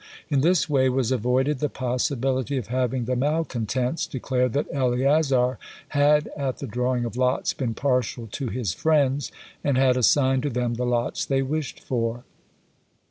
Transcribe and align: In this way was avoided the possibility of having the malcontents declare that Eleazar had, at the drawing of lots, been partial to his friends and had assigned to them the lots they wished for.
In 0.31 0.41
this 0.41 0.67
way 0.67 0.89
was 0.89 1.11
avoided 1.11 1.59
the 1.59 1.69
possibility 1.69 2.57
of 2.57 2.69
having 2.69 3.05
the 3.05 3.15
malcontents 3.15 4.07
declare 4.07 4.49
that 4.49 4.65
Eleazar 4.73 5.59
had, 5.89 6.27
at 6.35 6.57
the 6.57 6.65
drawing 6.65 7.05
of 7.05 7.15
lots, 7.15 7.53
been 7.53 7.75
partial 7.75 8.25
to 8.31 8.47
his 8.47 8.73
friends 8.73 9.31
and 9.63 9.77
had 9.77 9.97
assigned 9.97 10.41
to 10.41 10.49
them 10.49 10.73
the 10.73 10.85
lots 10.85 11.23
they 11.23 11.43
wished 11.43 11.81
for. 11.81 12.23